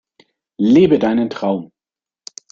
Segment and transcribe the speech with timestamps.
[0.57, 1.71] Lebe deinen Traum!